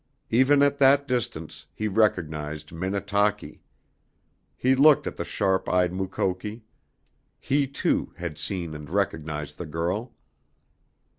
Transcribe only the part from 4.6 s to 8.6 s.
looked at the sharp eyed Mukoki. He, too, had